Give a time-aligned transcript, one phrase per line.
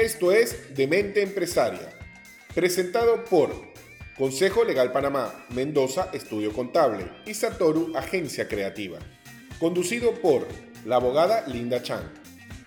[0.00, 1.90] Esto es Demente Empresaria,
[2.54, 3.50] presentado por
[4.16, 9.00] Consejo Legal Panamá, Mendoza Estudio Contable y Satoru Agencia Creativa.
[9.58, 10.46] Conducido por
[10.86, 12.12] la abogada Linda Chan,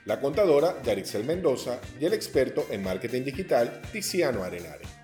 [0.04, 5.01] la contadora Yarixel Mendoza y el experto en marketing digital Tiziano Arenare.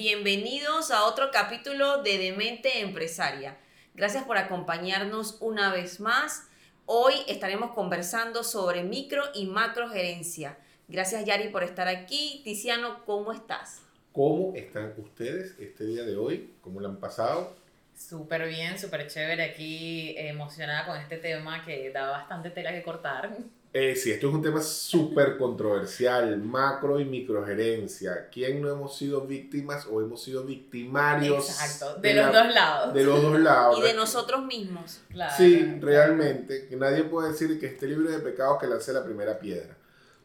[0.00, 3.58] Bienvenidos a otro capítulo de Demente Empresaria.
[3.96, 6.46] Gracias por acompañarnos una vez más.
[6.86, 10.56] Hoy estaremos conversando sobre micro y macro gerencia.
[10.86, 12.42] Gracias Yari por estar aquí.
[12.44, 13.82] Tiziano, ¿cómo estás?
[14.12, 16.54] ¿Cómo están ustedes este día de hoy?
[16.60, 17.56] ¿Cómo lo han pasado?
[17.96, 23.36] Súper bien, súper chévere aquí, emocionada con este tema que da bastante tela que cortar.
[23.70, 28.28] Eh, sí, esto es un tema súper controversial, macro y microgerencia.
[28.32, 31.50] ¿Quién no hemos sido víctimas o hemos sido victimarios?
[31.50, 32.94] Exacto, de, los dos lados.
[32.94, 33.78] De los dos lados.
[33.78, 35.00] Y de nosotros mismos.
[35.10, 39.04] Claro, sí, realmente, que nadie puede decir que esté libre de pecados que lance la
[39.04, 39.76] primera piedra.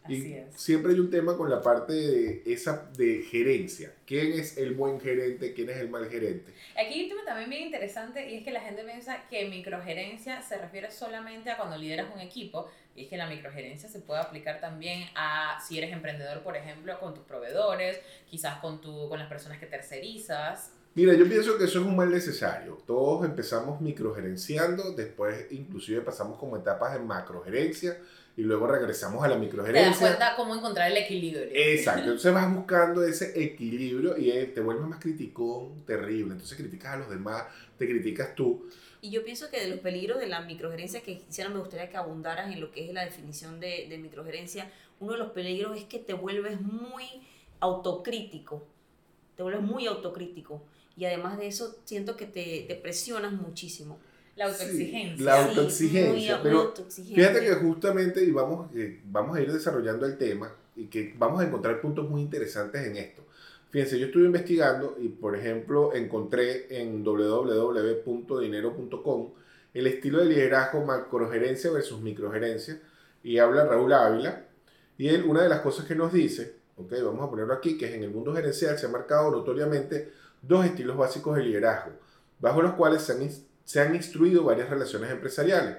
[0.08, 3.94] y siempre hay un tema con la parte de esa de gerencia.
[4.06, 5.54] ¿Quién es el buen gerente?
[5.54, 6.54] ¿Quién es el mal gerente?
[6.78, 10.42] Aquí hay un tema también bien interesante y es que la gente piensa que microgerencia
[10.42, 14.22] se refiere solamente a cuando lideras un equipo y es que la microgerencia se puede
[14.22, 18.00] aplicar también a si eres emprendedor, por ejemplo, con tus proveedores,
[18.30, 20.72] quizás con, tu, con las personas que tercerizas.
[20.96, 22.78] Mira, yo pienso que eso es un mal necesario.
[22.86, 27.98] Todos empezamos microgerenciando, después inclusive pasamos como etapas de macrogerencia
[28.36, 29.84] y luego regresamos a la microgerencia.
[29.84, 31.44] Te das cuenta cómo encontrar el equilibrio.
[31.54, 36.34] Exacto, entonces vas buscando ese equilibrio y eh, te vuelves más criticón, terrible.
[36.34, 37.46] Entonces criticas a los demás,
[37.78, 38.68] te criticas tú.
[39.02, 41.98] Y yo pienso que de los peligros de la microgerencia, que quisiera me gustaría que
[41.98, 45.84] abundaras en lo que es la definición de, de microgerencia, uno de los peligros es
[45.84, 47.04] que te vuelves muy
[47.60, 48.66] autocrítico,
[49.36, 50.64] te vuelves muy autocrítico.
[50.96, 54.00] Y además de eso, siento que te, te presionas muchísimo.
[54.36, 55.26] La autoexigencia.
[55.26, 56.40] la autoexigencia.
[56.42, 61.14] pero fíjate que justamente, y vamos, eh, vamos a ir desarrollando el tema, y que
[61.18, 63.24] vamos a encontrar puntos muy interesantes en esto.
[63.70, 69.30] Fíjense, yo estuve investigando y, por ejemplo, encontré en www.dinero.com
[69.74, 72.80] el estilo de liderazgo macrogerencia versus microgerencia
[73.24, 74.46] y habla Raúl Ávila.
[74.98, 77.88] Y él, una de las cosas que nos dice, ok, vamos a ponerlo aquí, que
[77.88, 80.12] es en el mundo gerencial se han marcado notoriamente
[80.42, 81.94] dos estilos básicos de liderazgo,
[82.40, 83.28] bajo los cuales se han,
[83.64, 85.78] se han instruido varias relaciones empresariales.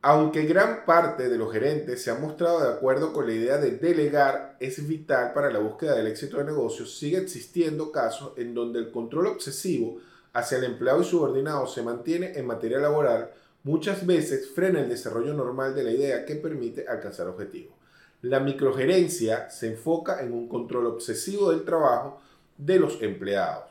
[0.00, 3.72] Aunque gran parte de los gerentes se han mostrado de acuerdo con la idea de
[3.72, 8.78] delegar es vital para la búsqueda del éxito de negocios, sigue existiendo casos en donde
[8.78, 10.00] el control obsesivo
[10.32, 13.32] hacia el empleado y subordinado se mantiene en materia laboral,
[13.64, 17.74] muchas veces frena el desarrollo normal de la idea que permite alcanzar objetivos.
[18.22, 22.20] La microgerencia se enfoca en un control obsesivo del trabajo
[22.56, 23.64] de los empleados.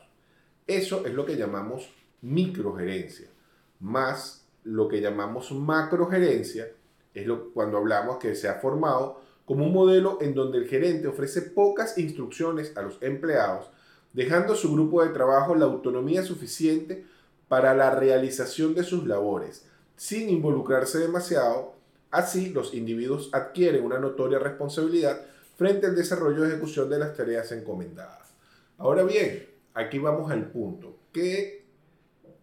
[0.66, 1.90] Eso es lo que llamamos
[2.22, 3.28] microgerencia,
[3.80, 6.68] más lo que llamamos macrogerencia,
[7.14, 11.08] es lo, cuando hablamos que se ha formado como un modelo en donde el gerente
[11.08, 13.70] ofrece pocas instrucciones a los empleados,
[14.12, 17.06] dejando a su grupo de trabajo la autonomía suficiente
[17.48, 19.64] para la realización de sus labores,
[19.96, 21.74] sin involucrarse demasiado.
[22.10, 25.22] Así, los individuos adquieren una notoria responsabilidad
[25.56, 28.28] frente al desarrollo y ejecución de las tareas encomendadas.
[28.76, 30.98] Ahora bien, aquí vamos al punto.
[31.12, 31.57] ¿Qué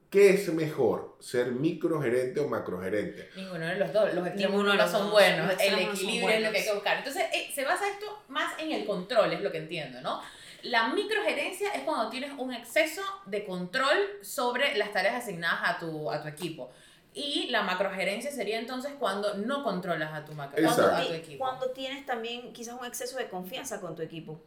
[0.10, 3.30] ¿Qué es mejor, ser microgerente o macrogerente?
[3.36, 6.64] Ninguno de los dos, los extremos no son buenos, el equilibrio es lo que hay
[6.64, 6.98] que buscar.
[6.98, 10.22] Entonces, eh, se basa esto más en el control, es lo que entiendo, ¿no?
[10.64, 16.10] La microgerencia es cuando tienes un exceso de control sobre las tareas asignadas a tu,
[16.10, 16.72] a tu equipo.
[17.14, 21.46] Y la macrogerencia sería entonces cuando no controlas a tu, macro, a tu equipo.
[21.46, 24.42] Cuando tienes también quizás un exceso de confianza con tu equipo.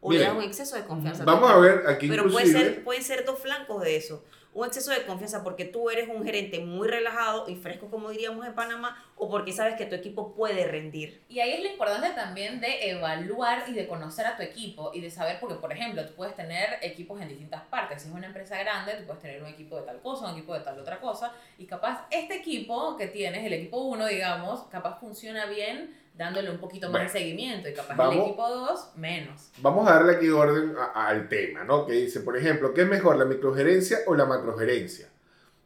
[0.00, 1.24] O le das un exceso de confianza.
[1.24, 2.08] Vamos a ver aquí.
[2.08, 5.90] Pero puede ser, pueden ser dos flancos de eso un exceso de confianza porque tú
[5.90, 9.86] eres un gerente muy relajado y fresco, como diríamos en Panamá, o porque sabes que
[9.86, 11.22] tu equipo puede rendir.
[11.28, 15.00] Y ahí es lo importante también de evaluar y de conocer a tu equipo y
[15.00, 18.02] de saber, porque por ejemplo, tú puedes tener equipos en distintas partes.
[18.02, 20.54] Si es una empresa grande, tú puedes tener un equipo de tal cosa, un equipo
[20.54, 25.00] de tal otra cosa, y capaz este equipo que tienes, el equipo 1, digamos, capaz
[25.00, 29.50] funciona bien dándole un poquito más de seguimiento y capaz el equipo 2 menos.
[29.58, 31.86] Vamos a darle aquí orden al tema, ¿no?
[31.86, 35.08] Que dice, por ejemplo, ¿qué es mejor, la microgerencia o la macrogerencia?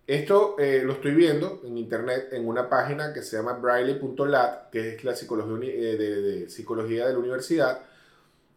[0.06, 4.94] Esto eh, lo estoy viendo en internet en una página que se llama braille.lat, que
[4.94, 7.82] es la psicología, eh, de, de, psicología de la universidad,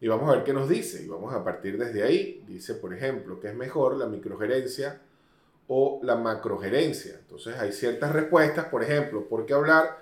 [0.00, 1.02] y vamos a ver qué nos dice.
[1.04, 2.42] Y vamos a partir desde ahí.
[2.46, 4.98] Dice, por ejemplo, ¿qué es mejor, la microgerencia
[5.68, 7.16] o la macrogerencia?
[7.18, 10.01] Entonces hay ciertas respuestas, por ejemplo, ¿por qué hablar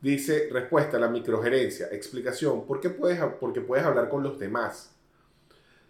[0.00, 1.88] Dice, respuesta, la microgerencia.
[1.90, 4.94] Explicación, ¿por qué puedes, porque puedes hablar con los demás.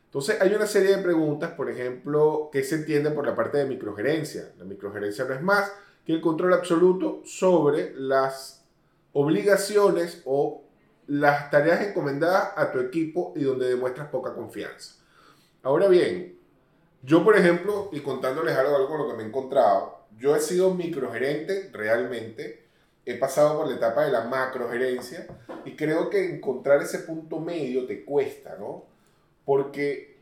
[0.06, 3.66] Entonces hay una serie de preguntas, por ejemplo, ¿qué se entiende por la parte de
[3.66, 4.52] microgerencia?
[4.58, 5.70] La microgerencia no es más
[6.06, 8.64] que el control absoluto sobre las
[9.12, 10.62] obligaciones o
[11.08, 14.94] las tareas encomendadas a tu equipo y donde demuestras poca confianza.
[15.62, 16.38] Ahora bien,
[17.02, 20.72] yo por ejemplo, y contándoles algo, algo lo que me he encontrado, yo he sido
[20.72, 22.68] microgerente realmente,
[23.08, 25.26] he pasado por la etapa de la macrogerencia
[25.64, 28.84] y creo que encontrar ese punto medio te cuesta, ¿no?
[29.46, 30.19] Porque,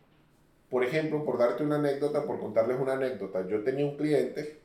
[0.71, 4.61] por ejemplo, por darte una anécdota, por contarles una anécdota, yo tenía un cliente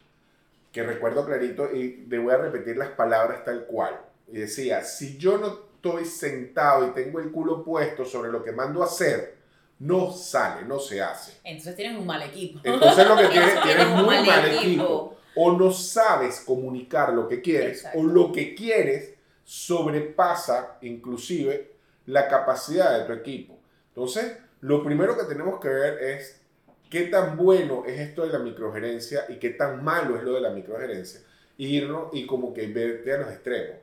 [0.71, 3.99] que recuerdo clarito y le voy a repetir las palabras tal cual.
[4.31, 8.51] Y decía, si yo no estoy sentado y tengo el culo puesto sobre lo que
[8.51, 9.35] mando a hacer,
[9.79, 11.39] no sale, no se hace.
[11.43, 12.59] Entonces tienes un mal equipo.
[12.63, 15.17] Entonces lo que tienes, tienes un muy mal, equipo.
[15.35, 19.13] O no sabes comunicar lo que quieres, o lo que quieres
[19.43, 21.71] sobrepasa inclusive
[22.05, 23.57] la capacidad de tu equipo.
[23.89, 26.41] Entonces, lo primero que tenemos que ver es
[26.89, 30.41] qué tan bueno es esto de la microgerencia y qué tan malo es lo de
[30.41, 31.21] la microgerencia.
[31.57, 33.77] irnos y como que verte a los extremos.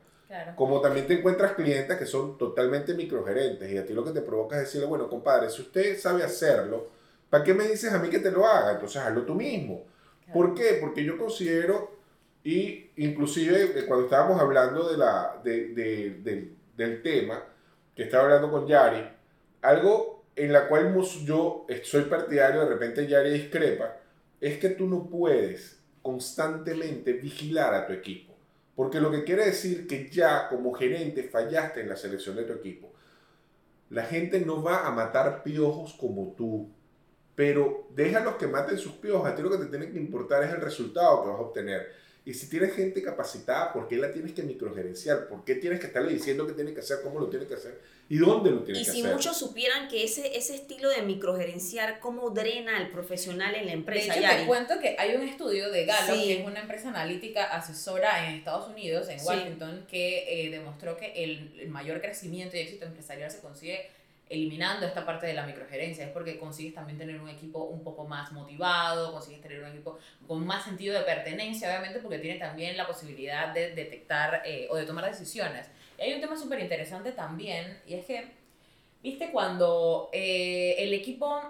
[0.56, 4.20] Como también te encuentras clientes que son totalmente microgerentes y a ti lo que te
[4.20, 6.88] provoca es decirle, bueno, compadre, si usted sabe hacerlo,
[7.30, 8.72] ¿para qué me dices a mí que te lo haga?
[8.72, 9.84] Entonces hazlo tú mismo.
[10.32, 10.78] ¿Por qué?
[10.80, 11.96] Porque yo considero,
[12.44, 17.42] y inclusive eh, cuando estábamos hablando de la, de, del tema,
[17.94, 19.04] que estaba hablando con Yari,
[19.62, 20.94] algo en la cual
[21.24, 23.96] yo soy partidario, de repente Yari discrepa,
[24.40, 28.34] es que tú no puedes constantemente vigilar a tu equipo.
[28.76, 32.52] Porque lo que quiere decir que ya como gerente fallaste en la selección de tu
[32.52, 32.92] equipo.
[33.90, 36.70] La gente no va a matar piojos como tú,
[37.38, 39.24] pero déjalos que maten sus piojos.
[39.24, 41.92] A ti lo que te tiene que importar es el resultado que vas a obtener.
[42.24, 45.28] Y si tienes gente capacitada, ¿por qué la tienes que microgerenciar?
[45.28, 47.80] ¿Por qué tienes que estarle diciendo qué tiene que hacer, cómo lo tiene que hacer
[48.08, 48.94] y dónde lo tiene que hacer?
[48.96, 53.66] Y si muchos supieran que ese, ese estilo de microgerenciar, cómo drena al profesional en
[53.66, 54.14] la empresa.
[54.14, 57.44] De hecho, te cuento que hay un estudio de Gallup, que es una empresa analítica
[57.44, 62.60] asesora en Estados Unidos, en Washington, que eh, demostró que el, el mayor crecimiento y
[62.62, 63.90] éxito empresarial se consigue
[64.30, 68.06] eliminando esta parte de la microgerencia, es porque consigues también tener un equipo un poco
[68.06, 72.76] más motivado, consigues tener un equipo con más sentido de pertenencia, obviamente, porque tiene también
[72.76, 75.68] la posibilidad de detectar eh, o de tomar decisiones.
[75.98, 78.32] Y hay un tema súper interesante también, y es que,
[79.02, 81.40] viste, cuando eh, el equipo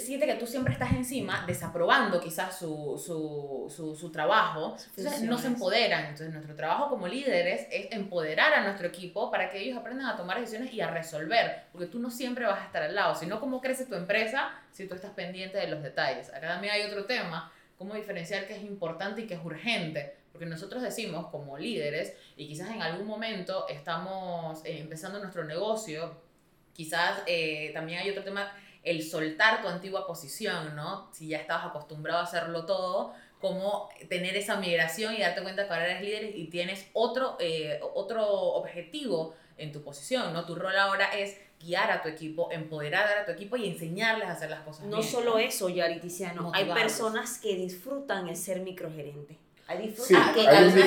[0.00, 5.38] siente que tú siempre estás encima, desaprobando quizás su, su, su, su trabajo, entonces no
[5.38, 6.02] se empoderan.
[6.02, 10.16] Entonces nuestro trabajo como líderes es empoderar a nuestro equipo para que ellos aprendan a
[10.16, 13.40] tomar decisiones y a resolver, porque tú no siempre vas a estar al lado, sino
[13.40, 16.28] cómo crece tu empresa si tú estás pendiente de los detalles.
[16.30, 20.16] Acá también hay otro tema, cómo diferenciar qué es importante y qué es urgente.
[20.32, 26.16] Porque nosotros decimos como líderes, y quizás en algún momento estamos eh, empezando nuestro negocio,
[26.72, 28.50] quizás eh, también hay otro tema
[28.82, 31.08] el soltar tu antigua posición, ¿no?
[31.12, 35.72] Si ya estabas acostumbrado a hacerlo todo, como tener esa migración y darte cuenta que
[35.72, 40.46] ahora eres líder y tienes otro, eh, otro objetivo en tu posición, ¿no?
[40.46, 44.32] Tu rol ahora es guiar a tu equipo, empoderar a tu equipo y enseñarles a
[44.32, 49.38] hacer las cosas no solo eso, Yari Tiziano, hay personas que disfrutan el ser microgerente.
[49.68, 50.44] Hay, disfrutan, que,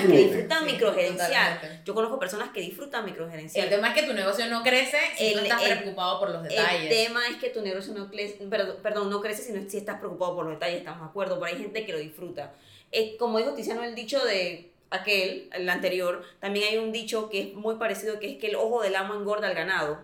[0.07, 1.81] que disfrutan microgerenciar.
[1.85, 3.65] Yo conozco personas que disfrutan microgerenciar.
[3.65, 6.83] El tema es que tu negocio no crece si no estás preocupado por los detalles.
[6.83, 8.45] El tema es que tu negocio no crece,
[8.83, 11.45] perdón, no crece si, no, si estás preocupado por los detalles, estamos de acuerdo, pero
[11.45, 12.53] hay gente que lo disfruta.
[12.91, 17.41] Es, como dijo Tiziano, el dicho de aquel, el anterior, también hay un dicho que
[17.41, 19.99] es muy parecido, que es que el ojo del amo engorda al ganado.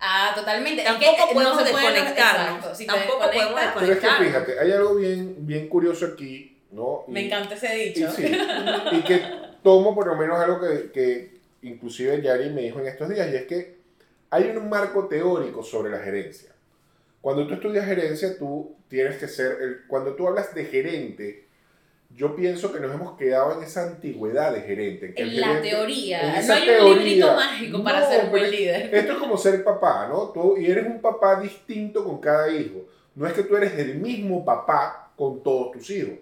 [0.00, 0.82] Ah, totalmente.
[0.82, 2.78] Tampoco podemos desconectarnos.
[2.86, 3.74] tampoco podemos desconectarnos.
[3.78, 6.51] Pero es que fíjate, hay algo bien, bien curioso aquí
[7.08, 8.08] me encanta ese dicho.
[8.92, 9.22] Y, que
[9.62, 13.36] tomo por lo menos algo que, que inclusive Yari me dijo en estos días, y
[13.36, 13.76] es que
[14.30, 16.50] hay un marco teórico sobre la gerencia.
[17.20, 21.46] Cuando tú estudias gerencia, tú tienes que ser, el, cuando tú hablas de gerente,
[22.14, 25.14] yo pienso que nos hemos quedado en esa antigüedad de gerente.
[25.16, 26.42] en la teoría.
[26.46, 28.94] no hay un librito mágico para ser buen líder.
[28.94, 30.30] Esto es como ser papá, ¿no?
[30.30, 32.86] Tú, y eres un papá distinto con cada hijo.
[33.14, 36.14] No es que tú eres el mismo papá con todos tus hijos.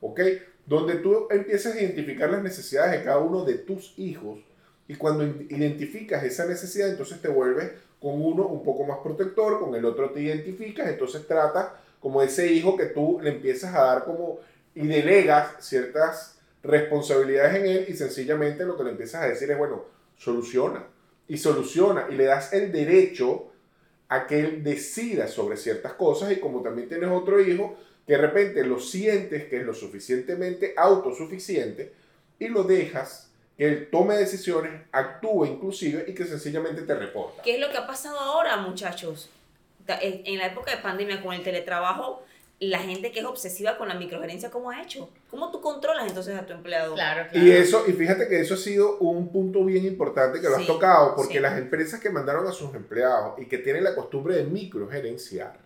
[0.00, 0.20] ¿Ok?
[0.66, 4.40] Donde tú empiezas a identificar las necesidades de cada uno de tus hijos
[4.88, 9.74] y cuando identificas esa necesidad, entonces te vuelves con uno un poco más protector, con
[9.74, 14.04] el otro te identificas, entonces trata como ese hijo que tú le empiezas a dar
[14.04, 14.38] como
[14.74, 19.58] y delegas ciertas responsabilidades en él y sencillamente lo que le empiezas a decir es,
[19.58, 19.84] bueno,
[20.16, 20.84] soluciona
[21.28, 23.50] y soluciona y le das el derecho
[24.08, 27.76] a que él decida sobre ciertas cosas y como también tienes otro hijo,
[28.06, 31.92] que de repente lo sientes que es lo suficientemente autosuficiente
[32.38, 37.42] y lo dejas que él tome decisiones, actúe inclusive y que sencillamente te reporta.
[37.42, 39.30] ¿Qué es lo que ha pasado ahora, muchachos?
[39.88, 42.24] en la época de pandemia con el teletrabajo,
[42.58, 45.08] la gente que es obsesiva con la microgerencia, ¿cómo ha hecho?
[45.30, 46.94] ¿Cómo tú controlas entonces a tu empleado?
[46.94, 47.46] Claro, claro.
[47.46, 50.62] Y eso, y fíjate que eso ha sido un punto bien importante que lo has
[50.62, 51.40] Sí, tocado, porque sí.
[51.40, 55.58] las empresas que mandaron a sus empleados y que tienen la costumbre de microgerenciar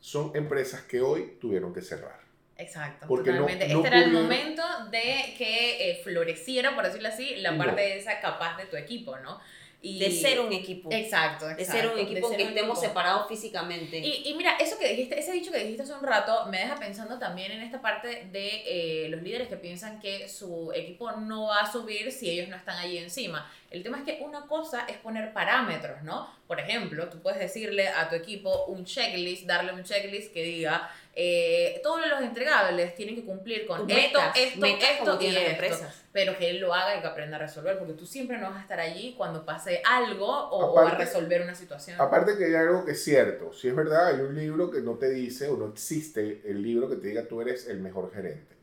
[0.00, 2.20] son empresas que hoy tuvieron que cerrar.
[2.58, 3.68] Exacto, Porque no- totalmente.
[3.68, 7.58] no este era el momento de que eh, floreciera, por decirlo así, la No.
[7.58, 9.38] parte esa capaz de tu equipo, ¿no?
[9.82, 10.88] Y, De ser un equipo.
[10.90, 11.72] Exacto, de exacto.
[11.72, 12.88] ser un equipo ser que un estemos equipo.
[12.88, 13.98] separados físicamente.
[13.98, 16.76] Y, y mira, eso que dijiste, ese dicho que dijiste hace un rato, me deja
[16.76, 21.48] pensando también en esta parte de eh, los líderes que piensan que su equipo no
[21.48, 23.50] va a subir si ellos no están allí encima.
[23.70, 26.28] El tema es que una cosa es poner parámetros, ¿no?
[26.46, 30.90] Por ejemplo, tú puedes decirle a tu equipo un checklist, darle un checklist que diga,
[31.18, 35.26] eh, todos los entregables tienen que cumplir con Tus esto, metas, esto, metas esto y
[35.28, 35.50] esto.
[35.50, 36.02] empresas.
[36.12, 38.58] Pero que él lo haga y que aprenda a resolver, porque tú siempre no vas
[38.58, 41.98] a estar allí cuando pase algo o, o a Aparte- resolver una situación.
[42.00, 44.94] Aparte que hay algo que es cierto, si es verdad, hay un libro que no
[44.96, 48.54] te dice o no existe el libro que te diga tú eres el mejor gerente.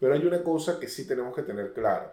[0.00, 2.10] Pero hay una cosa que sí tenemos que tener claro.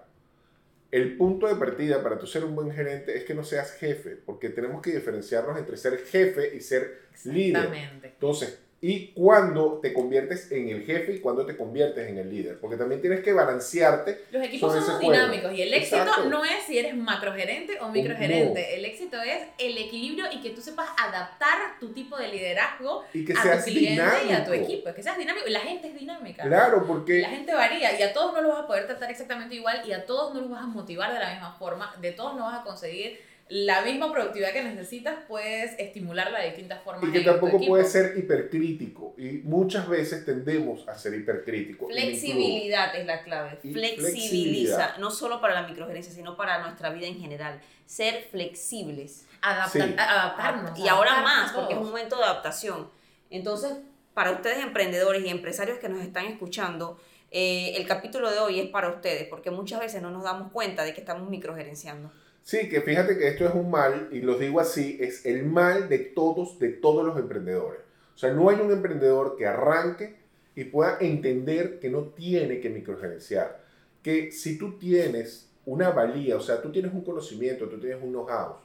[0.91, 4.11] El punto de partida para tú ser un buen gerente es que no seas jefe,
[4.15, 7.69] porque tenemos que diferenciarnos entre ser jefe y ser líder.
[8.03, 12.59] Entonces, y cuando te conviertes en el jefe y cuando te conviertes en el líder,
[12.59, 14.25] porque también tienes que balancearte.
[14.31, 15.11] Los equipos somos ese juego.
[15.13, 16.29] dinámicos y el éxito Exacto.
[16.29, 18.75] no es si eres macrogerente o microgerente.
[18.75, 23.25] El éxito es el equilibrio y que tú sepas adaptar tu tipo de liderazgo Y
[23.25, 24.29] que a seas tu cliente dinámico.
[24.29, 24.93] y a tu equipo.
[24.93, 25.47] Que seas dinámico.
[25.47, 26.43] Y la gente es dinámica.
[26.43, 29.55] Claro, porque La gente varía y a todos no los vas a poder tratar exactamente
[29.55, 31.95] igual y a todos no los vas a motivar de la misma forma.
[31.99, 33.19] De todos no vas a conseguir
[33.49, 35.15] la misma productividad que necesitas.
[35.27, 37.09] Puedes estimularla de distintas formas.
[37.09, 37.71] Y que tampoco equipo.
[37.73, 39.13] puede ser hipercrítico.
[39.17, 41.89] Y muchas veces tendemos a ser hipercríticos.
[41.91, 43.57] Flexibilidad es la clave.
[43.71, 47.61] Flexibiliza, no solo para la microgerencia, sino para nuestra vida en general.
[47.85, 49.25] Ser flexibles.
[49.41, 49.95] Adapta- Sí.
[49.97, 50.77] adaptarnos.
[50.79, 52.89] Y ahora adaptarnos más, porque es un momento de adaptación.
[53.29, 53.73] Entonces,
[54.13, 56.99] para ustedes emprendedores y empresarios que nos están escuchando,
[57.31, 60.83] eh, el capítulo de hoy es para ustedes, porque muchas veces no nos damos cuenta
[60.83, 62.11] de que estamos microgerenciando.
[62.47, 65.89] Sí, que fíjate que esto es un mal, y lo digo así, es el mal
[65.89, 67.81] de todos, de todos los emprendedores.
[68.15, 70.15] O sea, no hay un emprendedor que arranque
[70.55, 73.61] y pueda entender que no tiene que microgerenciar.
[74.01, 78.13] Que si tú tienes una valía, o sea, tú tienes un conocimiento, tú tienes un
[78.13, 78.55] know-how,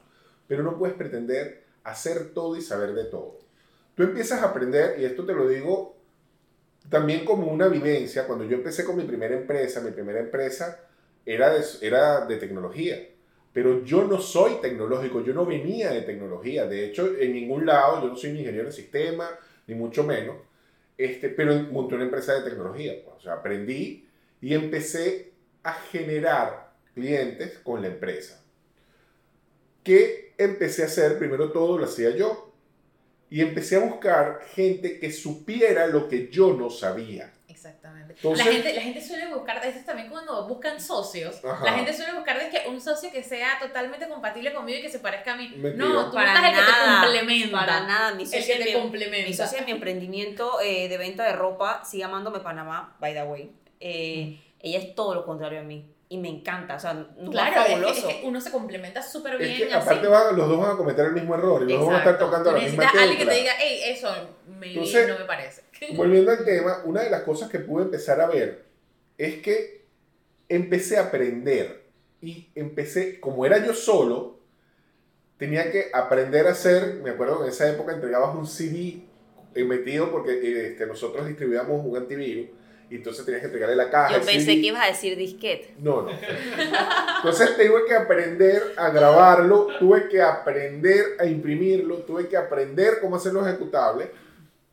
[0.47, 3.39] pero no puedes pretender hacer todo y saber de todo.
[3.95, 5.97] Tú empiezas a aprender, y esto te lo digo
[6.87, 10.79] también como una vivencia, cuando yo empecé con mi primera empresa, mi primera empresa
[11.25, 13.09] era de, era de tecnología.
[13.53, 16.65] Pero yo no soy tecnológico, yo no venía de tecnología.
[16.65, 19.29] De hecho, en ningún lado, yo no soy ingeniero de sistema,
[19.67, 20.37] ni mucho menos.
[20.97, 22.93] Este, pero monté una empresa de tecnología.
[23.03, 23.17] pues.
[23.17, 24.07] O sea, aprendí
[24.41, 28.43] y empecé a generar clientes con la empresa.
[29.83, 31.19] ¿Qué empecé a hacer?
[31.19, 32.51] Primero todo lo hacía yo.
[33.29, 37.32] Y empecé a buscar gente que supiera lo que yo no sabía.
[37.65, 38.13] Exactamente.
[38.13, 41.63] Entonces- la, gente, la gente suele buscar, eso es también cuando buscan socios, Ajá.
[41.63, 44.89] la gente suele buscar de que un socio que sea totalmente compatible conmigo y que
[44.89, 45.47] se parezca a mí.
[45.55, 45.73] Mentira.
[45.85, 47.57] No, tú Para buscas el que te nada, complementa.
[47.59, 49.27] Para nada, mi El socia, que te mi- complementa.
[49.27, 53.23] mi socia en mi emprendimiento eh, de venta de ropa sigue amándome Panamá, by the
[53.23, 53.51] way.
[53.79, 57.55] Eh, Ella es todo lo contrario a mí y me encanta, o sea, va Claro,
[57.61, 58.07] es que, fabuloso.
[58.09, 60.77] es que uno se complementa súper bien Es que aparte van- los dos van a
[60.77, 62.25] cometer el mismo error y los dos van a estar Exacto.
[62.27, 63.33] tocando la misma necesitas a alguien que tecla.
[63.33, 64.09] te diga, hey, eso
[64.59, 65.63] me, Entonces- no me parece.
[65.95, 68.63] Volviendo al tema, una de las cosas que pude empezar a ver
[69.17, 69.85] es que
[70.49, 71.83] empecé a aprender
[72.21, 74.37] y empecé, como era yo solo,
[75.37, 79.01] tenía que aprender a hacer, me acuerdo que en esa época entregabas un CD
[79.65, 82.49] metido porque eh, este, nosotros distribuíamos un antivirus
[82.89, 84.19] y entonces tenías que entregarle la caja.
[84.19, 85.73] Yo pensé que ibas a decir disquete.
[85.79, 86.11] No, no.
[86.11, 93.15] Entonces tuve que aprender a grabarlo, tuve que aprender a imprimirlo, tuve que aprender cómo
[93.15, 94.11] hacerlo ejecutable.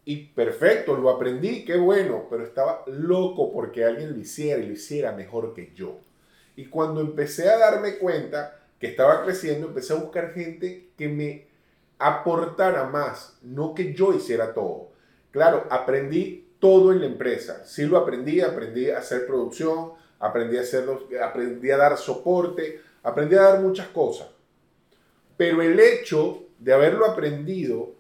[0.05, 4.73] Y perfecto, lo aprendí, qué bueno, pero estaba loco porque alguien lo hiciera y lo
[4.73, 5.99] hiciera mejor que yo.
[6.57, 11.47] Y cuando empecé a darme cuenta que estaba creciendo, empecé a buscar gente que me
[11.99, 14.89] aportara más, no que yo hiciera todo.
[15.31, 17.65] Claro, aprendí todo en la empresa.
[17.65, 23.35] Sí lo aprendí, aprendí a hacer producción, aprendí a, hacerlo, aprendí a dar soporte, aprendí
[23.35, 24.29] a dar muchas cosas.
[25.37, 27.95] Pero el hecho de haberlo aprendido,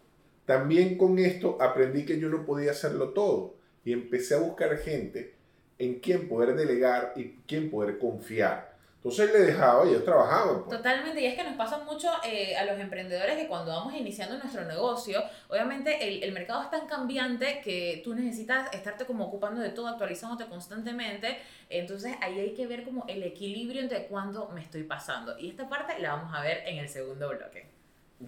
[0.44, 3.54] también con esto aprendí que yo no podía hacerlo todo.
[3.84, 5.34] Y empecé a buscar gente
[5.78, 8.69] en quien poder delegar y quien poder confiar.
[9.02, 10.62] Entonces le dejaba y ellos trabajaban.
[10.62, 10.76] pues.
[10.76, 14.36] Totalmente, y es que nos pasa mucho eh, a los emprendedores que cuando vamos iniciando
[14.36, 19.62] nuestro negocio, obviamente el, el mercado es tan cambiante que tú necesitas estarte como ocupando
[19.62, 21.38] de todo, actualizándote constantemente,
[21.70, 25.38] entonces ahí hay que ver como el equilibrio entre cuándo me estoy pasando.
[25.38, 27.70] Y esta parte la vamos a ver en el segundo bloque.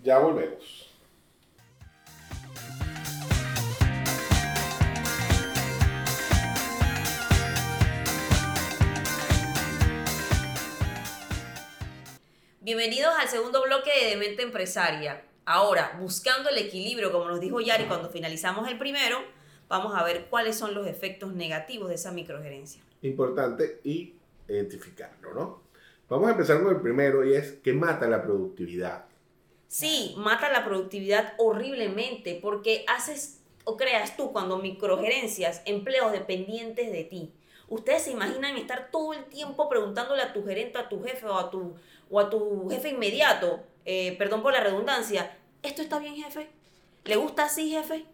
[0.03, 0.89] Ya volvemos.
[12.65, 15.25] Bienvenidos al segundo bloque de Mente Empresaria.
[15.45, 19.19] Ahora, buscando el equilibrio, como nos dijo Yari cuando finalizamos el primero,
[19.67, 22.81] vamos a ver cuáles son los efectos negativos de esa microgerencia.
[23.03, 24.15] Importante y
[24.47, 25.63] identificarlo, ¿no?
[26.09, 29.07] Vamos a empezar con el primero y es que mata la productividad.
[29.67, 37.03] Sí, mata la productividad horriblemente porque haces o creas tú cuando microgerencias empleos dependientes de
[37.03, 37.33] ti.
[37.73, 41.39] Ustedes se imaginan estar todo el tiempo preguntándole a tu gerente, a tu jefe o
[41.39, 41.75] a tu,
[42.11, 46.51] o a tu jefe inmediato, eh, perdón por la redundancia, ¿esto está bien jefe?
[47.05, 48.05] ¿Le gusta así jefe?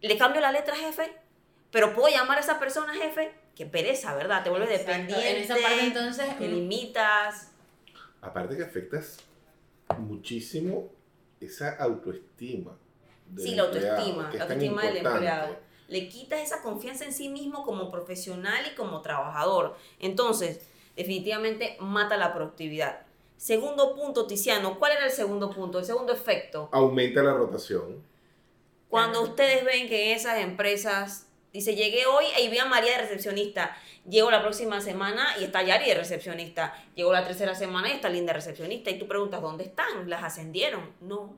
[0.00, 1.12] ¿Le cambio la letra jefe?
[1.70, 3.34] ¿Pero puedo llamar a esa persona jefe?
[3.54, 4.42] Qué pereza, ¿verdad?
[4.42, 4.92] Te vuelve Exacto.
[4.92, 5.30] dependiente.
[5.30, 6.50] En esa parte, entonces, Te mm.
[6.50, 7.52] limitas.
[8.22, 9.18] Aparte que afectas
[9.98, 10.88] muchísimo
[11.38, 12.78] esa autoestima.
[13.28, 15.69] del Sí, la autoestima, la autoestima del empleado.
[15.90, 19.76] Le quitas esa confianza en sí mismo como profesional y como trabajador.
[19.98, 20.60] Entonces,
[20.96, 23.02] definitivamente mata la productividad.
[23.36, 25.80] Segundo punto, Tiziano, ¿cuál era el segundo punto?
[25.80, 26.68] El segundo efecto.
[26.72, 28.02] Aumenta la rotación.
[28.88, 33.76] Cuando ustedes ven que esas empresas, dice, llegué hoy y vi a María de recepcionista,
[34.08, 38.08] llego la próxima semana y está Yari de recepcionista, llego la tercera semana y está
[38.08, 40.08] Linda de recepcionista, y tú preguntas, ¿dónde están?
[40.08, 40.92] ¿Las ascendieron?
[41.00, 41.34] No,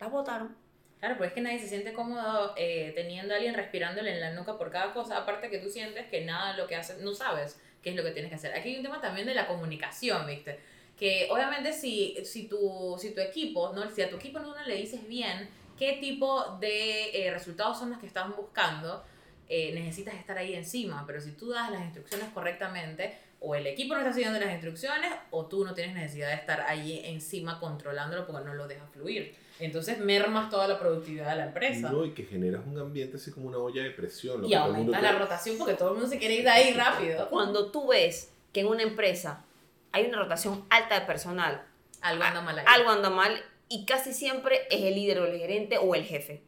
[0.00, 0.63] las votaron.
[1.04, 4.32] Claro, pues es que nadie se siente cómodo eh, teniendo a alguien respirándole en la
[4.32, 7.60] nuca por cada cosa, aparte que tú sientes que nada lo que haces, no sabes
[7.82, 8.54] qué es lo que tienes que hacer.
[8.54, 10.58] Aquí hay un tema también de la comunicación, ¿viste?
[10.98, 13.86] Que obviamente si, si, tu, si tu equipo, ¿no?
[13.90, 15.46] si a tu equipo no le dices bien
[15.78, 19.04] qué tipo de eh, resultados son los que están buscando,
[19.46, 23.92] eh, necesitas estar ahí encima, pero si tú das las instrucciones correctamente, o el equipo
[23.92, 28.26] no está siguiendo las instrucciones, o tú no tienes necesidad de estar ahí encima controlándolo
[28.26, 29.43] porque no lo dejas fluir.
[29.60, 31.90] Entonces mermas toda la productividad de la empresa.
[31.90, 34.42] No, y que generas un ambiente así como una olla de presión.
[34.42, 37.28] lo y aumenta la rotación porque todo el mundo se quiere ir de ahí rápido.
[37.30, 39.44] Cuando tú ves que en una empresa
[39.92, 41.64] hay una rotación alta de personal,
[42.00, 42.64] Algo anda mal ahí.
[42.68, 46.42] algo anda mal y casi siempre es el líder o el gerente o el jefe.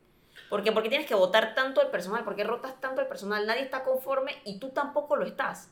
[0.51, 0.73] ¿Por qué?
[0.73, 4.33] Porque tienes que votar tanto el personal, porque rotas tanto el personal, nadie está conforme
[4.45, 5.71] y tú tampoco lo estás.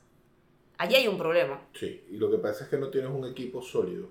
[0.79, 1.61] Allí hay un problema.
[1.75, 4.09] Sí, y lo que pasa es que no tienes un equipo sólido.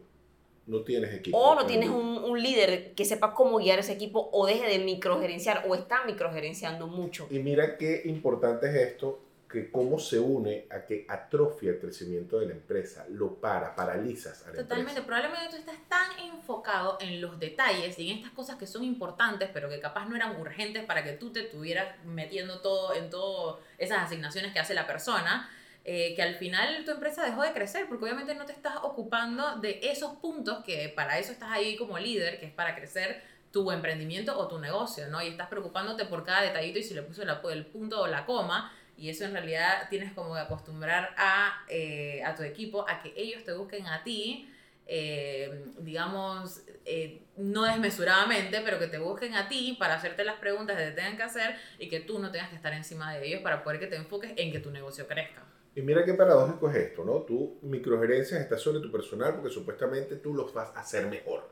[0.66, 1.38] No tienes equipo.
[1.38, 4.80] O no tienes un, un líder que sepa cómo guiar ese equipo o deje de
[4.86, 7.28] microgerenciar o está microgerenciando mucho.
[7.30, 9.20] Y mira qué importante es esto,
[9.52, 14.42] que cómo se une a que atrofia el crecimiento de la empresa, lo para, paralizas
[14.48, 15.06] a la Totalmente, empresa.
[15.06, 19.50] probablemente tú estás tan enfocado en los detalles y en estas cosas que son importantes,
[19.54, 23.58] pero que capaz no eran urgentes para que tú te estuvieras metiendo todo en todas
[23.78, 25.48] esas asignaciones que hace la persona,
[25.86, 29.58] eh, que al final tu empresa dejó de crecer, porque obviamente no te estás ocupando
[29.58, 33.72] de esos puntos que para eso estás ahí como líder, que es para crecer tu
[33.72, 35.22] emprendimiento o tu negocio, ¿no?
[35.22, 38.26] Y estás preocupándote por cada detallito y si le puso la- el punto o la
[38.26, 43.02] coma, y eso en realidad tienes como que acostumbrar a, eh, a tu equipo a
[43.02, 44.50] que ellos te busquen a ti,
[44.86, 50.78] eh, digamos, eh, no desmesuradamente, pero que te busquen a ti para hacerte las preguntas
[50.78, 53.42] que te tengan que hacer y que tú no tengas que estar encima de ellos
[53.42, 55.44] para poder que te enfoques en que tu negocio crezca.
[55.76, 57.22] Y mira qué paradójico es esto, ¿no?
[57.22, 61.50] Tú microgerencias estás sobre tu personal porque supuestamente tú los vas a hacer mejor.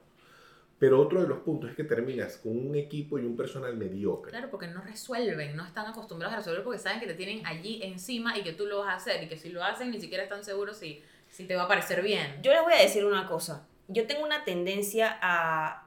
[0.78, 4.32] Pero otro de los puntos es que terminas con un equipo y un personal mediocre.
[4.32, 7.82] Claro, porque no resuelven, no están acostumbrados a resolver porque saben que te tienen allí
[7.84, 10.24] encima y que tú lo vas a hacer y que si lo hacen ni siquiera
[10.24, 12.42] están seguros si, si te va a parecer bien.
[12.42, 13.68] Yo les voy a decir una cosa.
[13.90, 15.86] Yo tengo una tendencia a,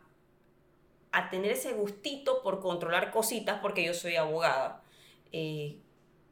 [1.11, 4.83] a tener ese gustito por controlar cositas porque yo soy abogada.
[5.33, 5.77] Eh,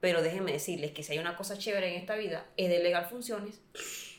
[0.02, 3.60] pero déjenme decirles que si hay una cosa chévere en esta vida es delegar funciones.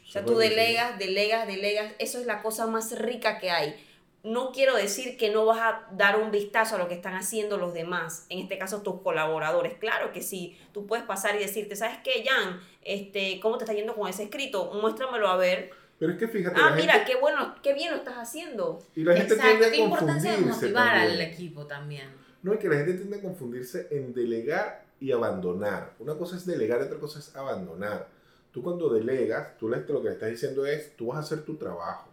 [0.07, 1.91] O sea, tú delegas, delegas, delegas.
[1.99, 3.75] Eso es la cosa más rica que hay.
[4.23, 7.57] No quiero decir que no vas a dar un vistazo a lo que están haciendo
[7.57, 9.73] los demás, en este caso tus colaboradores.
[9.73, 12.61] Claro que sí, tú puedes pasar y decirte, ¿sabes qué, Jan?
[12.81, 14.71] Este, ¿Cómo te está yendo con ese escrito?
[14.81, 15.71] Muéstramelo a ver.
[15.99, 18.81] Pero es que fíjate, Ah, la mira, gente, qué bueno, qué bien lo estás haciendo.
[18.95, 21.29] y la gente Exacto, tiende qué a importancia de confundirse motivar al también.
[21.29, 22.09] equipo también.
[22.43, 25.93] No, y que la gente tiende a confundirse en delegar y abandonar.
[25.99, 28.07] Una cosa es delegar y otra cosa es abandonar.
[28.51, 31.55] Tú cuando delegas, tú lo que le estás diciendo es, tú vas a hacer tu
[31.55, 32.09] trabajo.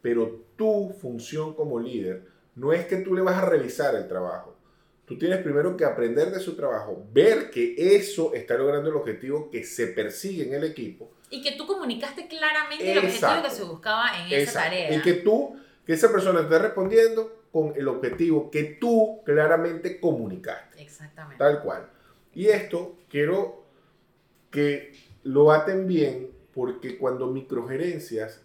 [0.00, 2.22] Pero tu función como líder
[2.54, 4.54] no es que tú le vas a revisar el trabajo.
[5.04, 9.50] Tú tienes primero que aprender de su trabajo, ver que eso está logrando el objetivo
[9.50, 11.10] que se persigue en el equipo.
[11.30, 13.48] Y que tú comunicaste claramente el objetivo Exacto.
[13.48, 14.68] que se buscaba en esa Exacto.
[14.70, 14.96] tarea.
[14.96, 20.82] Y que tú, que esa persona esté respondiendo con el objetivo que tú claramente comunicaste.
[20.82, 21.38] Exactamente.
[21.38, 21.88] Tal cual.
[22.36, 23.64] Y esto quiero
[24.50, 28.42] que lo aten bien porque cuando microgerencias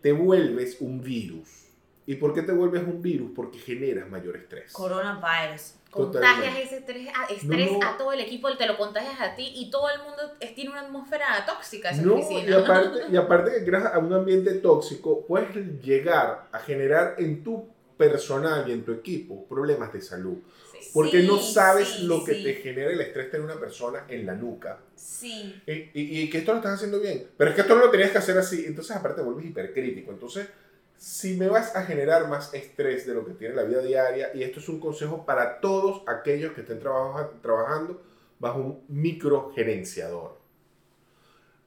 [0.00, 1.68] te vuelves un virus.
[2.04, 3.30] ¿Y por qué te vuelves un virus?
[3.36, 4.72] Porque generas mayor estrés.
[4.72, 5.74] Coronavirus.
[5.88, 6.62] Contagias Totalmente.
[6.62, 7.86] ese estrés, a, estrés No, no.
[7.88, 10.22] a todo el equipo, te lo contagias a ti y todo el mundo
[10.56, 14.54] tiene una atmósfera tóxica esa No, y aparte, y aparte que creas a un ambiente
[14.54, 20.38] tóxico, puedes llegar a generar en tu personal y en tu equipo problemas de salud.
[20.80, 20.90] Sí.
[20.94, 22.42] Porque no Sí, sabes sí, lo que sí.
[22.44, 24.78] te genera el estrés tener una persona en la nuca.
[24.96, 25.60] Sí.
[25.66, 27.26] Y, y- y que esto lo estás haciendo bien.
[27.36, 28.64] Pero es que esto no lo tenías que hacer así.
[28.66, 30.10] Entonces, aparte, te vuelves hipercrítico.
[30.12, 30.48] Entonces,
[30.96, 34.42] si me vas a generar más estrés de lo que tiene la vida diaria, y
[34.42, 38.02] esto es un consejo para todos aquellos que estén trabaja- trabajando
[38.40, 40.36] bajo un microgerenciador,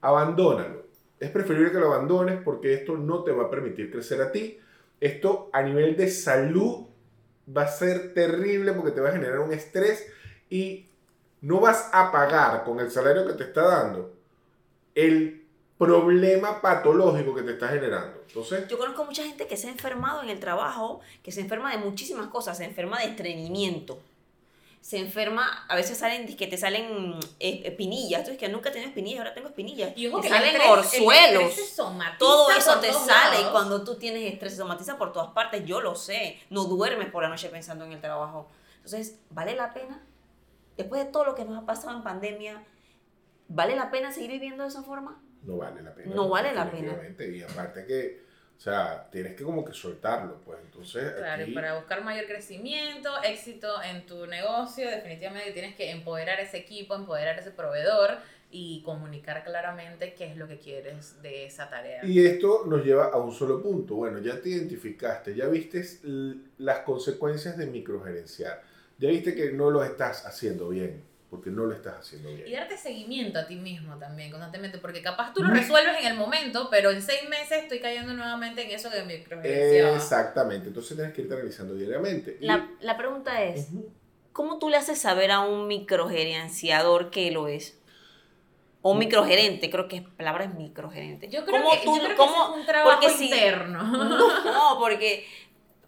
[0.01, 0.83] abandónalo.
[1.19, 4.57] Es preferible que lo abandones porque esto no te va a permitir crecer a ti.
[4.99, 6.85] Esto a nivel de salud
[7.55, 10.07] va a ser terrible porque te va a generar un estrés
[10.49, 10.85] y
[11.41, 14.13] no vas a pagar con el salario que te está dando
[14.95, 15.41] el
[15.77, 18.21] problema patológico que te está generando.
[18.27, 21.71] Entonces, Yo conozco mucha gente que se ha enfermado en el trabajo, que se enferma
[21.71, 23.99] de muchísimas cosas, se enferma de estreñimiento.
[24.81, 28.23] Se enferma, a veces salen, que te salen eh, espinillas.
[28.23, 29.93] Tú dices que nunca he tenido espinillas, ahora tengo espinillas.
[29.95, 31.53] Y ojo Te que salen estrés- el orzuelos.
[31.53, 31.81] se
[32.17, 33.51] Todo eso te sale lados.
[33.51, 36.39] cuando tú tienes estrés, se somatiza por todas partes, yo lo sé.
[36.49, 38.49] No duermes por la noche pensando en el trabajo.
[38.77, 40.03] Entonces, ¿vale la pena?
[40.77, 42.63] Después de todo lo que nos ha pasado en pandemia,
[43.49, 45.21] ¿vale la pena seguir viviendo de esa forma?
[45.43, 46.15] no vale la pena.
[46.15, 46.97] No vale la pena.
[47.19, 48.23] Y aparte que,
[48.61, 50.59] o sea, tienes que como que soltarlo, pues.
[50.63, 55.89] Entonces, Claro, y aquí- para buscar mayor crecimiento, éxito en tu negocio, definitivamente tienes que
[55.89, 58.17] empoderar ese equipo, empoderar ese proveedor
[58.51, 62.05] y comunicar claramente qué es lo que quieres de esa tarea.
[62.05, 63.95] Y esto nos lleva a un solo punto.
[63.95, 65.83] Bueno, ya te identificaste, ya viste
[66.59, 68.61] las consecuencias de microgerenciar.
[68.99, 72.51] Ya viste que no lo estás haciendo bien, porque no lo estás haciendo Y bien.
[72.59, 76.67] darte seguimiento a ti mismo también, constantemente, porque capaz tú lo resuelves en el momento,
[76.69, 79.95] pero en seis meses estoy cayendo nuevamente en eso de microgerencia.
[79.95, 82.37] Exactamente, entonces tienes que irte analizando diariamente.
[82.39, 83.69] Y- La, la pregunta es.
[84.33, 87.77] ¿cómo tú le haces saber a un microgerenciador que lo es?
[88.83, 91.29] O un microgerente, creo que la palabra es microgerente.
[91.29, 93.83] Yo creo ¿Cómo que, tú- yo creo que cómo- es un trabajo porque si- interno.
[94.45, 95.25] No, porque,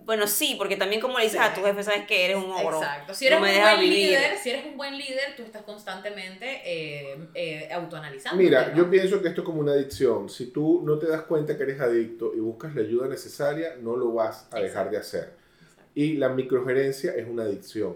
[0.06, 2.78] bueno, sí, porque también como le dices a tu jefe, sabes que eres un ogro.
[2.78, 3.14] Exacto.
[3.14, 4.10] Si eres no un buen vivir.
[4.10, 8.42] líder, si eres un buen líder, tú estás constantemente eh, eh, autoanalizando.
[8.42, 10.30] Mira, yo pienso que esto es como una adicción.
[10.30, 13.96] Si tú no te das cuenta que eres adicto y buscas la ayuda necesaria, no
[13.96, 15.34] lo vas a dejar de hacer.
[15.96, 17.96] Y la microgerencia es una adicción.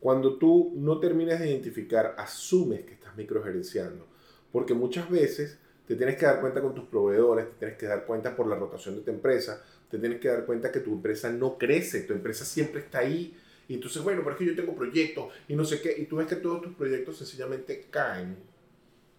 [0.00, 4.06] Cuando tú no terminas de identificar, asumes que estás microgerenciando.
[4.50, 8.04] Porque muchas veces te tienes que dar cuenta con tus proveedores, te tienes que dar
[8.04, 11.30] cuenta por la rotación de tu empresa, te tienes que dar cuenta que tu empresa
[11.30, 13.36] no crece, tu empresa siempre está ahí.
[13.68, 16.26] Y entonces, bueno, es que yo tengo proyectos y no sé qué, y tú ves
[16.26, 18.36] que todos tus proyectos sencillamente caen.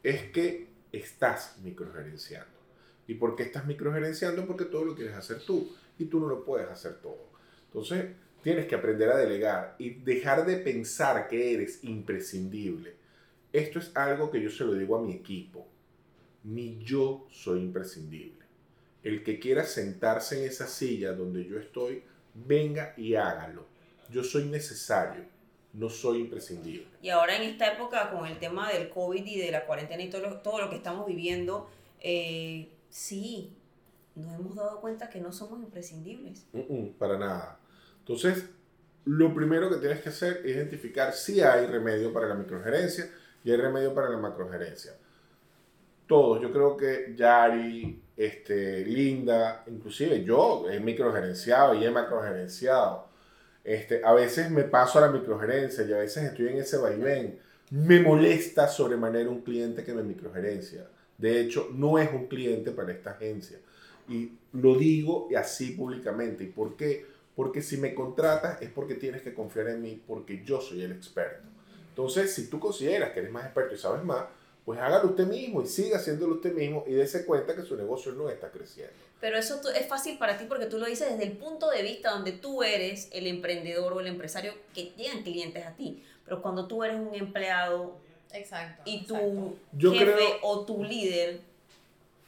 [0.04, 2.60] Es que estás microgerenciando.
[3.08, 4.46] ¿Y por qué estás microgerenciando?
[4.46, 7.30] Porque todo lo quieres hacer tú y tú no lo puedes hacer todo.
[7.66, 8.06] Entonces,
[8.42, 12.96] tienes que aprender a delegar y dejar de pensar que eres imprescindible.
[13.52, 15.68] Esto es algo que yo se lo digo a mi equipo.
[16.44, 18.39] Ni yo soy imprescindible.
[19.04, 23.66] El que quiera sentarse en esa silla donde yo estoy, venga y hágalo.
[24.10, 25.24] Yo soy necesario,
[25.74, 26.88] no soy imprescindible.
[27.02, 30.10] Y ahora en esta época con el tema del COVID y de la cuarentena y
[30.10, 31.70] todo lo, todo lo que estamos viviendo,
[32.02, 33.54] eh, sí,
[34.16, 36.46] nos hemos dado cuenta que no somos imprescindibles.
[36.54, 37.60] Mm, mm, para nada.
[38.00, 38.50] Entonces,
[39.06, 43.10] lo primero que tienes que hacer es identificar si hay remedio para la microgerencia
[43.44, 44.94] y hay remedio para la macrogerencia.
[46.10, 53.10] Todos, yo creo que Yari, este, Linda, inclusive yo he microgerenciado y he macrogerenciado.
[53.64, 57.38] Este, a veces me paso a la microgerencia y a veces estoy en ese vaivén.
[57.70, 60.88] Me molesta sobremanera un cliente que me microgerencia.
[61.16, 63.60] De hecho, no es un cliente para esta agencia.
[64.08, 66.44] Y lo digo así públicamente.
[66.46, 67.06] ¿Y por qué?
[67.36, 70.92] Porque si me contratas es porque tienes que confiar en mí, porque yo soy el
[70.92, 71.48] experto.
[71.90, 74.24] Entonces, si tú consideras que eres más experto y sabes más,
[74.70, 78.12] pues hágalo usted mismo y siga haciéndolo usted mismo y dése cuenta que su negocio
[78.12, 78.94] no está creciendo.
[79.20, 81.82] Pero eso tú- es fácil para ti porque tú lo dices desde el punto de
[81.82, 86.04] vista donde tú eres el emprendedor o el empresario que llegan clientes a ti.
[86.24, 87.96] Pero cuando tú eres un empleado
[88.32, 88.84] Exacto.
[88.86, 89.16] y exacto.
[89.26, 91.40] tu Yo jefe creo- o tu líder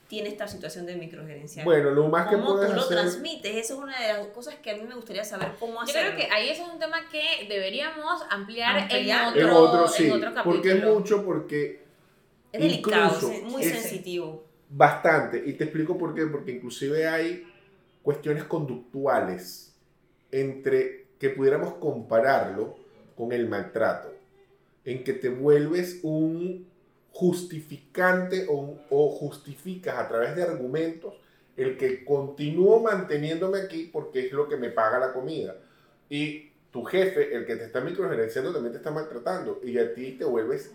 [0.07, 1.63] tiene esta situación de microgerencia.
[1.63, 3.55] Bueno, lo más que ¿Cómo tú lo transmites?
[3.55, 6.15] Eso es una de las cosas que a mí me gustaría saber cómo Yo hacerlo.
[6.15, 9.37] creo que ahí eso es un tema que deberíamos ampliar, Ampliar.
[9.37, 10.07] en En otro, otro, sí.
[10.07, 10.55] en otro capítulo.
[10.55, 11.81] porque es mucho, porque
[12.53, 14.45] es delicado, es muy es- sensitivo.
[14.69, 15.43] Bastante.
[15.45, 16.25] Y te explico por qué.
[16.27, 17.45] Porque inclusive hay
[18.01, 19.73] cuestiones conductuales
[20.31, 22.75] entre que pudiéramos compararlo
[23.15, 24.13] con el maltrato.
[24.85, 26.65] En que te vuelves un
[27.11, 31.13] justificante o, o justificas a través de argumentos
[31.57, 35.57] el que continúo manteniéndome aquí porque es lo que me paga la comida.
[36.09, 40.13] Y tu jefe, el que te está microgerenciando, también te está maltratando y a ti
[40.13, 40.71] te vuelves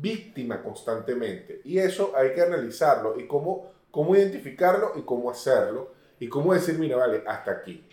[0.00, 1.60] víctima constantemente.
[1.64, 6.78] Y eso hay que analizarlo y cómo, cómo identificarlo y cómo hacerlo y cómo decir,
[6.78, 7.84] mira, vale, hasta aquí.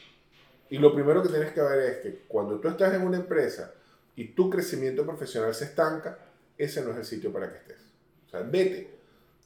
[0.70, 3.74] Y lo primero que tienes que ver es que cuando tú estás en una empresa
[4.16, 6.18] y tu crecimiento profesional se estanca,
[6.58, 7.80] ese no es el sitio para que estés.
[8.28, 8.90] O sea, vete.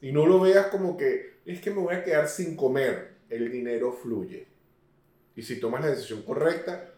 [0.00, 3.16] Y no lo veas como que es que me voy a quedar sin comer.
[3.28, 4.46] El dinero fluye.
[5.34, 6.92] Y si tomas la decisión correcta,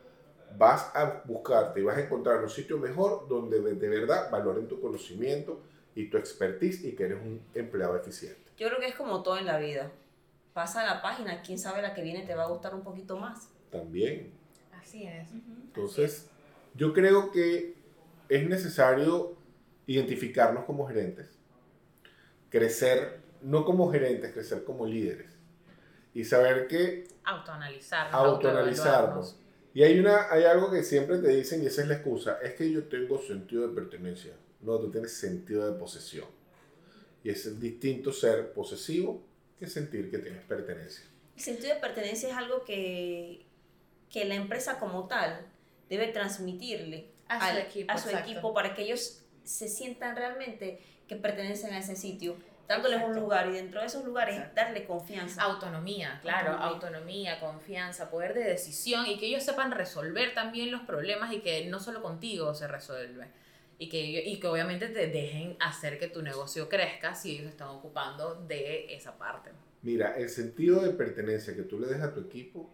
[0.56, 4.80] vas a buscarte y vas a encontrar un sitio mejor donde de verdad valoren tu
[4.80, 5.60] conocimiento
[5.94, 8.50] y tu expertise y que eres un empleado eficiente.
[8.56, 9.90] Yo creo que es como todo en la vida.
[10.52, 13.50] Pasa la página, quién sabe la que viene te va a gustar un poquito más.
[13.70, 14.32] También.
[14.80, 15.28] Así es.
[15.30, 16.30] Entonces,
[16.74, 17.76] yo creo que
[18.28, 19.36] es necesario
[19.86, 21.38] identificarnos como gerentes,
[22.50, 25.30] crecer, no como gerentes, crecer como líderes
[26.12, 29.36] y saber que autoanalizarnos, autoanalizarnos
[29.74, 32.54] y hay, una, hay algo que siempre te dicen y esa es la excusa, es
[32.54, 34.32] que yo tengo sentido de pertenencia.
[34.60, 36.26] No, tú tienes sentido de posesión.
[37.22, 39.22] Y es distinto ser posesivo
[39.58, 41.04] que sentir que tienes pertenencia.
[41.36, 43.44] El sentido de pertenencia es algo que,
[44.10, 45.46] que la empresa como tal
[45.88, 51.16] debe transmitirle a su, equipo, a su equipo para que ellos se sientan realmente que
[51.16, 52.36] pertenecen a ese sitio
[52.68, 55.42] dándoles un lugar y dentro de esos lugares darle confianza.
[55.42, 57.40] Autonomía, claro, autonomía.
[57.40, 61.80] confianza, poder de decisión y que ellos sepan resolver también los problemas y que no
[61.80, 63.26] solo contigo se resuelve.
[63.78, 67.68] Y que, y que obviamente te dejen hacer que tu negocio crezca si ellos están
[67.68, 69.50] ocupando de esa parte.
[69.82, 72.68] Mira, el sentido de pertenencia que tú le des a tu equipo,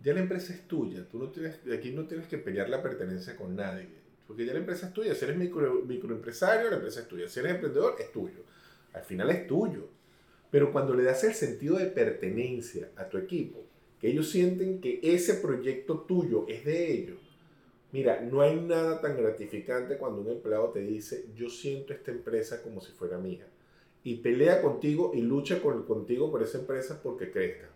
[0.00, 1.08] ya la empresa es tuya.
[1.10, 3.88] Tú no tienes, aquí no tienes que pelear la pertenencia con nadie.
[4.26, 5.14] Porque ya la empresa es tuya.
[5.14, 7.26] Si eres micro, microempresario, la empresa es tuya.
[7.26, 8.44] Si eres emprendedor, es tuyo
[8.98, 9.88] al final es tuyo.
[10.50, 13.64] Pero cuando le das el sentido de pertenencia a tu equipo,
[14.00, 17.18] que ellos sienten que ese proyecto tuyo es de ellos,
[17.92, 22.62] mira, no hay nada tan gratificante cuando un empleado te dice, yo siento esta empresa
[22.62, 23.46] como si fuera mía.
[24.04, 27.68] Y pelea contigo y lucha con, contigo por esa empresa porque crezca.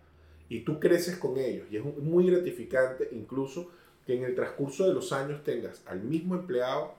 [0.49, 1.67] Y tú creces con ellos.
[1.69, 3.69] Y es muy gratificante incluso
[4.05, 6.95] que en el transcurso de los años tengas al mismo empleado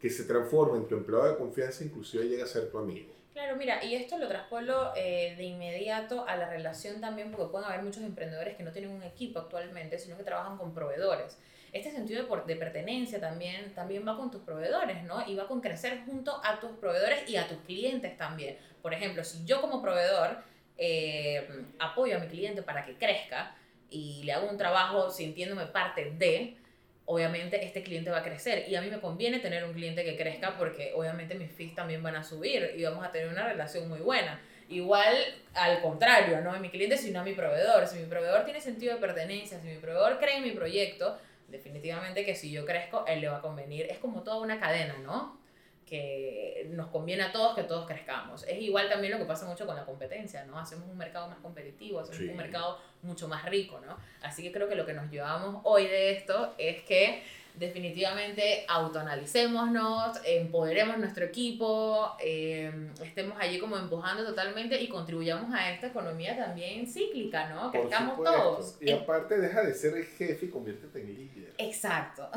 [0.00, 3.21] que se transforma en tu empleado de confianza, inclusive llega a ser tu amigo.
[3.32, 7.66] Claro, mira, y esto lo traspuelo eh, de inmediato a la relación también, porque pueden
[7.66, 11.38] haber muchos emprendedores que no tienen un equipo actualmente, sino que trabajan con proveedores.
[11.72, 15.26] Este sentido de, de, pertenencia también, también va con tus proveedores, ¿no?
[15.26, 18.58] Y va con crecer junto a tus proveedores y a tus clientes también.
[18.82, 20.42] Por ejemplo, si yo como proveedor
[20.76, 23.56] eh, apoyo a mi cliente para que crezca
[23.88, 26.58] y le hago un trabajo sintiéndome parte de,
[27.06, 30.16] obviamente este cliente va a crecer y a mí me conviene tener un cliente que
[30.16, 33.88] crezca porque obviamente mis fees también van a subir y vamos a tener una relación
[33.88, 34.40] muy buena.
[34.68, 35.14] Igual
[35.54, 37.86] al contrario, no a mi cliente sino a mi proveedor.
[37.86, 42.24] Si mi proveedor tiene sentido de pertenencia, si mi proveedor cree en mi proyecto, definitivamente
[42.24, 43.86] que si yo crezco, él le va a convenir.
[43.90, 45.41] Es como toda una cadena, ¿no?
[45.86, 48.44] Que nos conviene a todos que todos crezcamos.
[48.44, 50.58] Es igual también lo que pasa mucho con la competencia, ¿no?
[50.58, 53.96] Hacemos un mercado más competitivo, hacemos un mercado mucho más rico, ¿no?
[54.22, 57.22] Así que creo que lo que nos llevamos hoy de esto es que
[57.54, 65.88] definitivamente autoanalicémonos, empoderemos nuestro equipo, em, estemos allí como empujando totalmente y contribuyamos a esta
[65.88, 67.70] economía también cíclica, ¿no?
[67.70, 68.76] Que estamos todos.
[68.80, 71.52] Y aparte deja de ser jefe y conviértete en líder.
[71.58, 72.28] Exacto.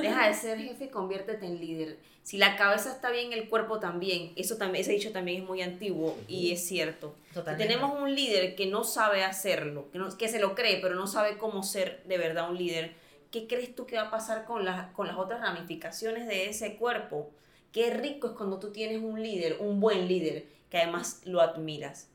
[0.00, 1.98] Deja de ser jefe y conviértete en líder.
[2.22, 4.32] Si la cabeza está bien, el cuerpo también.
[4.36, 7.14] Eso también, ese dicho también es muy antiguo y es cierto.
[7.56, 11.36] tenemos un líder que no sabe hacerlo, que, que se lo cree, pero no sabe
[11.36, 12.94] cómo ser de verdad un líder,
[13.32, 17.32] ¿qué crees tú que va a pasar con, con las otras ramificaciones de ese cuerpo?
[17.72, 22.08] Qué rico es cuando tú tienes un líder, un buen líder, que además lo admiras.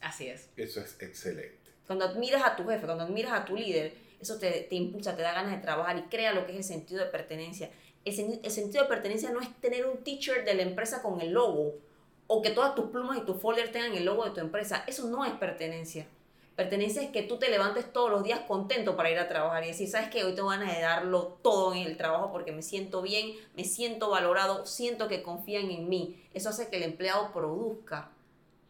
[0.00, 0.48] Así es.
[0.56, 1.58] Eso es excelente.
[1.86, 5.22] Cuando admiras a tu jefe, cuando admiras a tu líder, eso te, te impulsa, te
[5.22, 7.70] da ganas de trabajar y crea lo que es el sentido de pertenencia.
[8.04, 11.32] El, el, sentido de pertenencia no es tener un teacher de la empresa con el
[11.32, 11.74] logo
[12.26, 14.84] o que todas tus plumas y tus folders tengan el logo de tu empresa.
[14.86, 16.06] Eso no es pertenencia.
[16.58, 19.68] Pertenencia es que tú te levantes todos los días contento para ir a trabajar y
[19.68, 20.24] decir, ¿sabes qué?
[20.24, 24.10] Hoy tengo ganas de darlo todo en el trabajo porque me siento bien, me siento
[24.10, 26.20] valorado, siento que confían en mí.
[26.34, 28.10] Eso hace que el empleado produzca,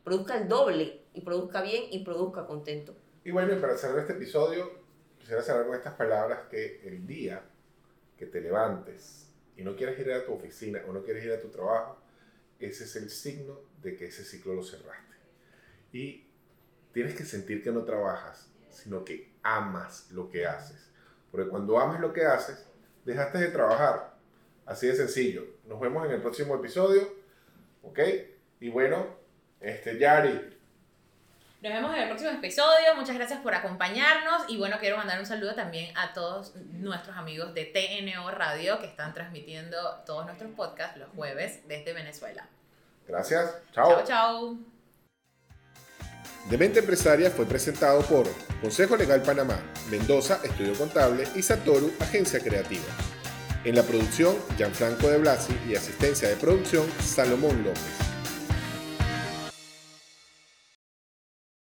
[0.04, 2.94] produzca el doble y produzca bien y produzca contento.
[3.24, 4.70] Y bueno, para cerrar este episodio,
[5.18, 7.42] quisiera cerrar con estas palabras que el día
[8.18, 11.40] que te levantes y no quieres ir a tu oficina o no quieres ir a
[11.40, 11.96] tu trabajo,
[12.60, 15.16] ese es el signo de que ese ciclo lo cerraste.
[15.94, 16.27] Y
[16.98, 20.90] tienes que sentir que no trabajas, sino que amas lo que haces.
[21.30, 22.66] Porque cuando amas lo que haces,
[23.04, 24.14] dejaste de trabajar.
[24.66, 25.44] Así de sencillo.
[25.68, 27.08] Nos vemos en el próximo episodio.
[27.84, 28.00] ¿Ok?
[28.58, 29.06] Y bueno,
[29.60, 30.58] este Yari,
[31.62, 32.96] Nos vemos en el próximo episodio.
[32.96, 34.46] Muchas gracias por acompañarnos.
[34.48, 38.86] Y bueno, quiero mandar un saludo también a todos nuestros amigos de TNO Radio que
[38.86, 42.48] están transmitiendo todos nuestros podcasts los jueves desde Venezuela.
[43.06, 43.56] Gracias.
[43.70, 43.88] Chao.
[43.88, 44.77] Chao, chao.
[46.48, 48.26] Demente Empresaria fue presentado por
[48.62, 52.86] Consejo Legal Panamá, Mendoza, Estudio Contable y Satoru, Agencia Creativa.
[53.64, 58.07] En la producción, Gianfranco de Blasi y asistencia de producción, Salomón López.